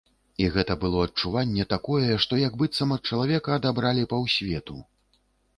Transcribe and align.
І 0.43 0.45
гэта 0.53 0.75
было 0.83 1.03
адчуванне 1.07 1.65
такое, 1.75 2.09
што 2.25 2.41
як 2.47 2.57
быццам 2.63 2.97
ад 2.97 3.03
чалавека 3.13 3.49
адабралі 3.59 4.11
паўсвету. 4.15 4.81